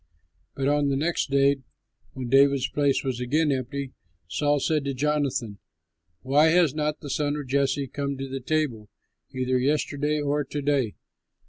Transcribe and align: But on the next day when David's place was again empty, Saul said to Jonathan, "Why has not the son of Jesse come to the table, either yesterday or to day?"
But 0.55 0.67
on 0.67 0.89
the 0.89 0.95
next 0.95 1.29
day 1.29 1.57
when 2.13 2.27
David's 2.27 2.67
place 2.67 3.03
was 3.03 3.19
again 3.19 3.51
empty, 3.51 3.93
Saul 4.27 4.59
said 4.59 4.83
to 4.85 4.95
Jonathan, 4.95 5.59
"Why 6.23 6.47
has 6.47 6.73
not 6.73 7.01
the 7.01 7.09
son 7.11 7.35
of 7.35 7.45
Jesse 7.45 7.85
come 7.85 8.17
to 8.17 8.27
the 8.27 8.39
table, 8.39 8.89
either 9.29 9.59
yesterday 9.59 10.19
or 10.19 10.43
to 10.43 10.59
day?" 10.63 10.95